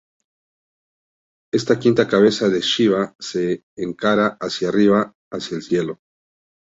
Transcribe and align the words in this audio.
Esta 1.53 1.77
quinta 1.77 2.07
cabeza 2.07 2.49
de 2.49 2.61
Shiva 2.61 3.15
se 3.19 3.65
encara 3.75 4.35
hacia 4.41 4.69
arriba, 4.69 5.13
hacia 5.31 5.57
el 5.57 5.61
cielo. 5.61 6.01